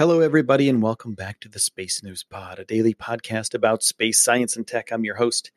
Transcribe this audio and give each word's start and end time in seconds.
Hello, 0.00 0.20
everybody, 0.20 0.66
and 0.70 0.80
welcome 0.80 1.12
back 1.12 1.40
to 1.40 1.48
the 1.50 1.58
Space 1.58 2.02
News 2.02 2.22
Pod, 2.22 2.58
a 2.58 2.64
daily 2.64 2.94
podcast 2.94 3.52
about 3.52 3.82
space 3.82 4.18
science 4.18 4.56
and 4.56 4.66
tech. 4.66 4.90
I'm 4.90 5.04
your 5.04 5.16
host, 5.16 5.50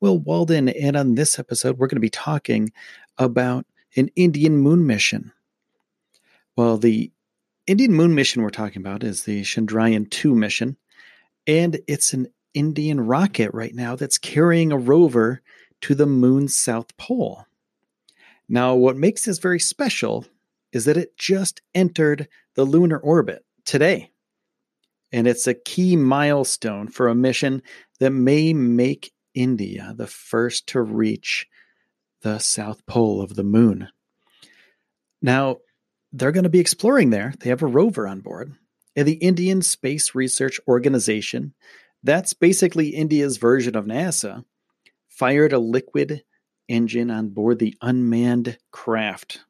Will 0.00 0.18
Walden, 0.18 0.68
and 0.68 0.96
on 0.96 1.14
this 1.14 1.38
episode, 1.38 1.78
we're 1.78 1.86
going 1.86 1.94
to 1.94 2.00
be 2.00 2.10
talking 2.10 2.72
about 3.16 3.64
an 3.94 4.10
Indian 4.16 4.56
moon 4.56 4.88
mission. 4.88 5.30
Well, 6.56 6.78
the 6.78 7.12
Indian 7.68 7.92
moon 7.92 8.16
mission 8.16 8.42
we're 8.42 8.50
talking 8.50 8.82
about 8.82 9.04
is 9.04 9.22
the 9.22 9.42
Chandrayaan 9.42 10.10
2 10.10 10.34
mission, 10.34 10.76
and 11.46 11.78
it's 11.86 12.12
an 12.12 12.26
Indian 12.54 13.00
rocket 13.00 13.54
right 13.54 13.72
now 13.72 13.94
that's 13.94 14.18
carrying 14.18 14.72
a 14.72 14.76
rover 14.76 15.42
to 15.82 15.94
the 15.94 16.06
moon's 16.06 16.56
south 16.56 16.96
pole. 16.96 17.46
Now, 18.48 18.74
what 18.74 18.96
makes 18.96 19.26
this 19.26 19.38
very 19.38 19.60
special 19.60 20.26
is 20.72 20.86
that 20.86 20.96
it 20.96 21.16
just 21.16 21.60
entered 21.72 22.26
the 22.56 22.64
lunar 22.64 22.98
orbit 22.98 23.45
today. 23.66 24.10
And 25.12 25.26
it's 25.26 25.46
a 25.46 25.54
key 25.54 25.96
milestone 25.96 26.88
for 26.88 27.08
a 27.08 27.14
mission 27.14 27.62
that 28.00 28.10
may 28.10 28.52
make 28.52 29.12
India 29.34 29.94
the 29.96 30.06
first 30.06 30.66
to 30.68 30.80
reach 30.80 31.46
the 32.22 32.38
south 32.38 32.84
pole 32.86 33.20
of 33.20 33.34
the 33.34 33.44
moon. 33.44 33.88
Now, 35.20 35.58
they're 36.12 36.32
going 36.32 36.44
to 36.44 36.50
be 36.50 36.60
exploring 36.60 37.10
there. 37.10 37.34
They 37.40 37.50
have 37.50 37.62
a 37.62 37.66
rover 37.66 38.08
on 38.08 38.20
board. 38.20 38.54
And 38.94 39.06
the 39.06 39.14
Indian 39.14 39.60
Space 39.60 40.14
Research 40.14 40.58
Organization, 40.66 41.52
that's 42.02 42.32
basically 42.32 42.88
India's 42.88 43.36
version 43.36 43.76
of 43.76 43.84
NASA, 43.84 44.44
fired 45.08 45.52
a 45.52 45.58
liquid 45.58 46.22
engine 46.68 47.10
on 47.10 47.28
board 47.28 47.58
the 47.58 47.76
unmanned 47.82 48.58
craft 48.70 49.40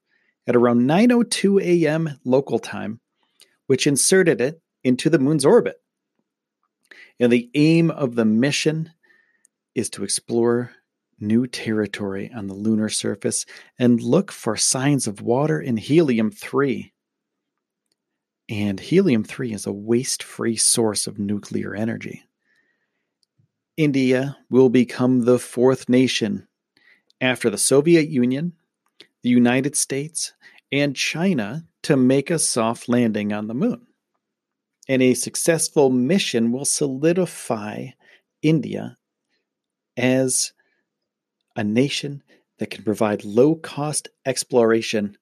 at 0.47 0.57
around 0.57 0.87
9:02 0.87 1.63
a.m. 1.63 2.19
local 2.25 2.59
time 2.59 3.01
which 3.67 3.87
inserted 3.87 4.41
it 4.41 4.61
into 4.85 5.11
the 5.11 5.19
moon's 5.19 5.45
orbit. 5.45 5.81
And 7.19 7.33
the 7.33 7.51
aim 7.55 7.91
of 7.91 8.15
the 8.15 8.25
mission 8.25 8.91
is 9.75 9.91
to 9.91 10.05
explore 10.05 10.73
new 11.19 11.47
territory 11.47 12.31
on 12.35 12.47
the 12.47 12.55
lunar 12.55 12.89
surface 12.89 13.47
and 13.79 14.01
look 14.03 14.31
for 14.31 14.57
signs 14.57 15.07
of 15.07 15.23
water 15.23 15.61
in 15.61 15.77
helium 15.77 16.31
3. 16.31 16.93
And 18.49 18.79
helium 18.79 19.25
3 19.25 19.53
is 19.53 19.67
a 19.67 19.73
waste 19.73 20.23
free 20.23 20.57
source 20.57 21.07
of 21.07 21.19
nuclear 21.19 21.75
energy. 21.75 22.23
India 23.77 24.37
will 24.51 24.69
become 24.69 25.25
the 25.25 25.39
fourth 25.39 25.89
nation 25.89 26.47
after 27.21 27.51
the 27.51 27.59
Soviet 27.59 28.09
Union, 28.09 28.53
the 29.23 29.29
United 29.31 29.77
States, 29.77 30.33
and 30.71 30.95
China 30.95 31.67
to 31.87 31.97
make 31.97 32.33
a 32.33 32.39
soft 32.39 32.89
landing 32.89 33.33
on 33.33 33.47
the 33.47 33.55
moon. 33.55 33.87
And 34.89 35.01
a 35.01 35.15
successful 35.15 35.89
mission 35.89 36.51
will 36.51 36.65
solidify 36.65 37.91
India 38.43 38.99
as 39.97 40.53
a 41.55 41.63
nation 41.63 42.25
that 42.59 42.71
can 42.71 42.83
provide 42.83 43.25
low 43.25 43.55
cost 43.55 44.09
exploration 44.25 45.17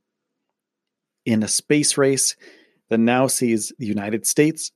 in 1.27 1.43
a 1.43 1.49
space 1.49 1.99
race 1.99 2.35
that 2.89 2.97
now 2.97 3.27
sees 3.27 3.71
the 3.79 3.85
United 3.85 4.27
States, 4.27 4.73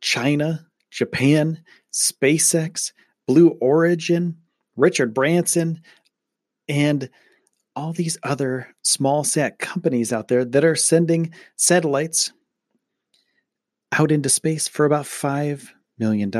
China, 0.00 0.66
Japan, 0.90 1.62
SpaceX, 1.92 2.90
Blue 3.28 3.50
Origin, 3.60 4.38
Richard 4.74 5.14
Branson, 5.14 5.82
and 6.68 7.08
all 7.78 7.92
these 7.92 8.18
other 8.24 8.74
small 8.82 9.22
sat 9.22 9.60
companies 9.60 10.12
out 10.12 10.26
there 10.26 10.44
that 10.44 10.64
are 10.64 10.74
sending 10.74 11.32
satellites 11.54 12.32
out 13.92 14.10
into 14.10 14.28
space 14.28 14.66
for 14.66 14.84
about 14.84 15.04
$5 15.04 15.68
million. 15.96 16.32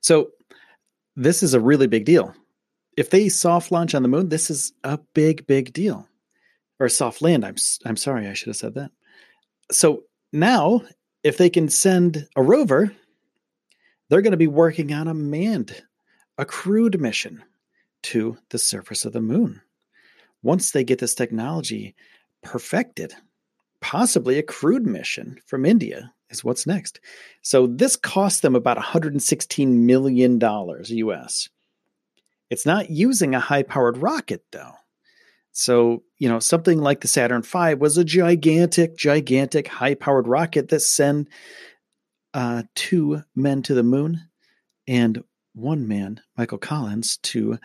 So, 0.00 0.30
this 1.14 1.44
is 1.44 1.54
a 1.54 1.60
really 1.60 1.86
big 1.86 2.04
deal. 2.04 2.34
If 2.96 3.10
they 3.10 3.28
soft 3.28 3.70
launch 3.70 3.94
on 3.94 4.02
the 4.02 4.08
moon, 4.08 4.30
this 4.30 4.50
is 4.50 4.72
a 4.82 4.98
big, 5.14 5.46
big 5.46 5.72
deal. 5.72 6.08
Or 6.80 6.88
soft 6.88 7.22
land. 7.22 7.44
I'm, 7.44 7.54
I'm 7.84 7.96
sorry, 7.96 8.26
I 8.26 8.32
should 8.32 8.48
have 8.48 8.56
said 8.56 8.74
that. 8.74 8.90
So, 9.70 10.02
now, 10.32 10.82
if 11.22 11.36
they 11.38 11.50
can 11.50 11.68
send 11.68 12.26
a 12.34 12.42
rover, 12.42 12.92
they're 14.08 14.22
going 14.22 14.32
to 14.32 14.36
be 14.36 14.48
working 14.48 14.92
on 14.92 15.06
a 15.06 15.14
manned, 15.14 15.80
a 16.36 16.44
crewed 16.44 17.00
mission 17.00 17.44
to 18.02 18.36
the 18.50 18.58
surface 18.58 19.04
of 19.04 19.12
the 19.12 19.20
moon. 19.20 19.60
Once 20.42 20.70
they 20.70 20.84
get 20.84 20.98
this 20.98 21.14
technology 21.14 21.94
perfected, 22.42 23.14
possibly 23.80 24.38
a 24.38 24.42
crewed 24.42 24.86
mission 24.86 25.38
from 25.46 25.66
India 25.66 26.12
is 26.30 26.44
what's 26.44 26.66
next. 26.66 27.00
So 27.42 27.66
this 27.66 27.96
cost 27.96 28.42
them 28.42 28.54
about 28.54 28.78
$116 28.78 29.68
million 29.68 30.38
US. 30.40 31.48
It's 32.48 32.66
not 32.66 32.90
using 32.90 33.34
a 33.34 33.40
high 33.40 33.62
powered 33.62 33.98
rocket, 33.98 34.44
though. 34.50 34.72
So, 35.52 36.04
you 36.18 36.28
know, 36.28 36.38
something 36.38 36.78
like 36.78 37.00
the 37.00 37.08
Saturn 37.08 37.42
V 37.42 37.74
was 37.74 37.98
a 37.98 38.04
gigantic, 38.04 38.96
gigantic 38.96 39.66
high 39.66 39.94
powered 39.94 40.28
rocket 40.28 40.68
that 40.68 40.80
sent 40.80 41.28
uh, 42.34 42.62
two 42.74 43.22
men 43.34 43.62
to 43.62 43.74
the 43.74 43.82
moon 43.82 44.20
and 44.86 45.22
one 45.54 45.88
man, 45.88 46.20
Michael 46.36 46.58
Collins, 46.58 47.18
to 47.18 47.58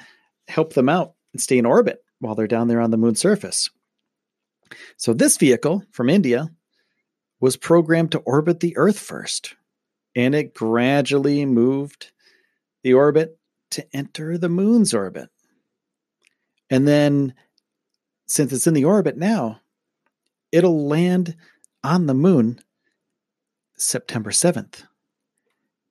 help 0.47 0.73
them 0.73 0.89
out 0.89 1.13
and 1.33 1.41
stay 1.41 1.57
in 1.57 1.65
orbit 1.65 2.03
while 2.19 2.35
they're 2.35 2.47
down 2.47 2.67
there 2.67 2.81
on 2.81 2.91
the 2.91 2.97
moon 2.97 3.15
surface. 3.15 3.69
So, 4.97 5.13
this 5.13 5.37
vehicle 5.37 5.83
from 5.91 6.09
India 6.09 6.49
was 7.39 7.57
programmed 7.57 8.11
to 8.13 8.19
orbit 8.19 8.59
the 8.59 8.77
Earth 8.77 8.97
first, 8.97 9.55
and 10.15 10.33
it 10.33 10.53
gradually 10.53 11.45
moved 11.45 12.11
the 12.83 12.93
orbit 12.93 13.37
to 13.71 13.85
enter 13.95 14.37
the 14.37 14.49
moon's 14.49 14.93
orbit. 14.93 15.29
And 16.69 16.87
then, 16.87 17.33
since 18.25 18.51
it's 18.51 18.67
in 18.67 18.73
the 18.73 18.85
orbit 18.85 19.17
now, 19.17 19.61
it'll 20.51 20.87
land 20.87 21.35
on 21.83 22.07
the 22.07 22.13
moon 22.13 22.59
September 23.75 24.31
7th. 24.31 24.83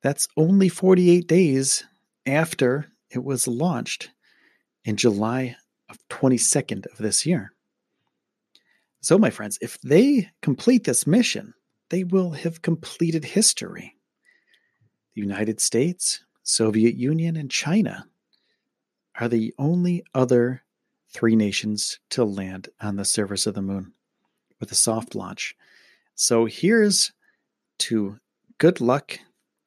That's 0.03 0.29
only 0.37 0.69
48 0.69 1.27
days 1.27 1.85
after 2.27 2.91
it 3.11 3.23
was 3.23 3.47
launched 3.47 4.11
in 4.85 4.97
July 4.97 5.57
of 5.89 5.99
22nd 6.09 6.87
of 6.87 6.99
this 6.99 7.25
year. 7.27 7.53
So, 9.01 9.19
my 9.19 9.31
friends, 9.31 9.59
if 9.61 9.79
they 9.83 10.31
complete 10.41 10.85
this 10.85 11.07
mission, 11.07 11.53
they 11.91 12.05
will 12.05 12.31
have 12.31 12.63
completed 12.63 13.25
history. 13.25 13.97
The 15.15 15.21
United 15.21 15.61
States, 15.61 16.25
Soviet 16.43 16.95
Union, 16.95 17.37
and 17.37 17.51
China 17.51 18.07
are 19.21 19.29
the 19.29 19.55
only 19.59 20.03
other 20.15 20.63
three 21.11 21.37
nations 21.37 22.01
to 22.11 22.25
land 22.25 22.71
on 22.81 22.97
the 22.97 23.05
surface 23.05 23.47
of 23.47 23.55
the 23.55 23.63
moon 23.63 23.93
with 24.59 24.73
a 24.73 24.75
soft 24.75 25.15
launch. 25.15 25.55
So, 26.15 26.47
here's 26.47 27.13
to 27.81 28.19
good 28.59 28.81
luck 28.81 29.19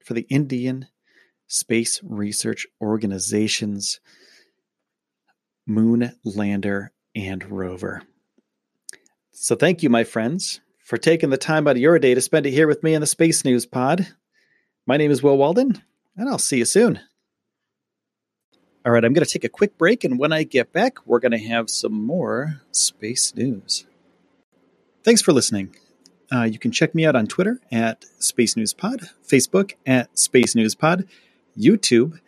for 0.03 0.13
the 0.13 0.25
Indian 0.29 0.87
Space 1.47 2.01
Research 2.03 2.65
Organization's 2.81 3.99
moon 5.67 6.13
lander 6.23 6.91
and 7.15 7.43
rover. 7.51 8.01
So, 9.31 9.55
thank 9.55 9.83
you, 9.83 9.89
my 9.89 10.03
friends, 10.03 10.61
for 10.83 10.97
taking 10.97 11.29
the 11.29 11.37
time 11.37 11.67
out 11.67 11.75
of 11.75 11.81
your 11.81 11.99
day 11.99 12.15
to 12.15 12.21
spend 12.21 12.45
it 12.45 12.51
here 12.51 12.67
with 12.67 12.81
me 12.81 12.93
in 12.93 13.01
the 13.01 13.07
Space 13.07 13.45
News 13.45 13.65
Pod. 13.65 14.07
My 14.87 14.97
name 14.97 15.11
is 15.11 15.21
Will 15.21 15.37
Walden, 15.37 15.83
and 16.15 16.29
I'll 16.29 16.39
see 16.39 16.57
you 16.57 16.65
soon. 16.65 16.99
All 18.85 18.93
right, 18.93 19.03
I'm 19.03 19.11
going 19.11 19.25
to 19.25 19.31
take 19.31 19.43
a 19.43 19.49
quick 19.49 19.77
break, 19.77 20.05
and 20.05 20.17
when 20.17 20.31
I 20.31 20.43
get 20.43 20.71
back, 20.71 21.05
we're 21.05 21.19
going 21.19 21.33
to 21.33 21.37
have 21.37 21.69
some 21.69 21.93
more 21.93 22.61
space 22.71 23.35
news. 23.35 23.85
Thanks 25.03 25.21
for 25.21 25.33
listening. 25.33 25.75
Uh, 26.31 26.43
you 26.43 26.57
can 26.57 26.71
check 26.71 26.95
me 26.95 27.05
out 27.05 27.15
on 27.15 27.27
Twitter 27.27 27.59
at 27.71 28.05
Space 28.19 28.55
News 28.55 28.73
Pod, 28.73 29.09
Facebook 29.25 29.73
at 29.85 30.17
Space 30.17 30.55
News 30.55 30.73
Pod, 30.73 31.05
YouTube 31.57 32.19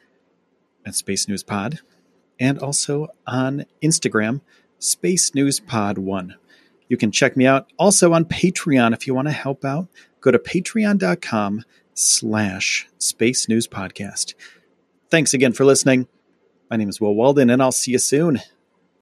at 0.85 0.95
Space 0.95 1.27
News 1.27 1.43
Pod, 1.43 1.79
and 2.39 2.59
also 2.59 3.07
on 3.27 3.65
Instagram, 3.83 4.41
Space 4.79 5.35
News 5.35 5.59
Pod 5.59 5.97
1. 5.97 6.35
You 6.87 6.97
can 6.97 7.11
check 7.11 7.37
me 7.37 7.45
out 7.45 7.67
also 7.77 8.13
on 8.13 8.25
Patreon 8.25 8.93
if 8.93 9.05
you 9.05 9.13
want 9.13 9.27
to 9.27 9.33
help 9.33 9.63
out. 9.63 9.87
Go 10.21 10.31
to 10.31 10.39
patreon.com 10.39 11.63
slash 11.93 12.87
space 12.97 13.47
news 13.47 13.67
podcast. 13.67 14.33
Thanks 15.09 15.33
again 15.33 15.53
for 15.53 15.65
listening. 15.65 16.07
My 16.69 16.77
name 16.77 16.89
is 16.89 17.01
Will 17.01 17.15
Walden, 17.15 17.49
and 17.49 17.61
I'll 17.61 17.71
see 17.71 17.91
you 17.91 17.99
soon. 17.99 18.41